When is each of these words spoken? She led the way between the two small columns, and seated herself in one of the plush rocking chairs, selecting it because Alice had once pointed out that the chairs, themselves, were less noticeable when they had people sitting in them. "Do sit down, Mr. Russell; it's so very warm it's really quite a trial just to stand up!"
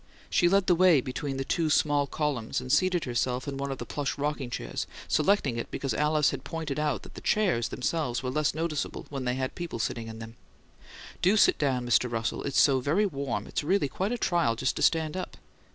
She 0.31 0.49
led 0.49 0.65
the 0.65 0.73
way 0.73 0.99
between 0.99 1.37
the 1.37 1.45
two 1.45 1.69
small 1.69 2.07
columns, 2.07 2.59
and 2.59 2.71
seated 2.71 3.03
herself 3.03 3.47
in 3.47 3.57
one 3.57 3.71
of 3.71 3.77
the 3.77 3.85
plush 3.85 4.17
rocking 4.17 4.49
chairs, 4.49 4.87
selecting 5.07 5.57
it 5.57 5.69
because 5.69 5.93
Alice 5.93 6.31
had 6.31 6.39
once 6.39 6.49
pointed 6.49 6.79
out 6.79 7.03
that 7.03 7.13
the 7.13 7.21
chairs, 7.21 7.67
themselves, 7.67 8.23
were 8.23 8.31
less 8.31 8.55
noticeable 8.55 9.05
when 9.11 9.25
they 9.25 9.35
had 9.35 9.53
people 9.53 9.77
sitting 9.77 10.07
in 10.07 10.17
them. 10.17 10.37
"Do 11.21 11.37
sit 11.37 11.59
down, 11.59 11.85
Mr. 11.85 12.11
Russell; 12.11 12.41
it's 12.41 12.59
so 12.59 12.79
very 12.79 13.05
warm 13.05 13.45
it's 13.45 13.63
really 13.63 13.87
quite 13.89 14.11
a 14.11 14.17
trial 14.17 14.55
just 14.55 14.75
to 14.77 14.81
stand 14.81 15.15
up!" 15.15 15.37